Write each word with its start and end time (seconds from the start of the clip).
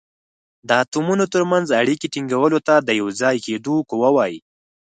د 0.67 0.69
اتومونو 0.83 1.25
تر 1.33 1.41
منځ 1.51 1.67
اړیکې 1.81 2.07
ټینګولو 2.13 2.59
ته 2.67 2.75
د 2.87 2.89
یو 2.99 3.07
ځای 3.21 3.35
کیدو 3.45 3.75
قوه 3.89 4.09
وايي. 4.15 4.39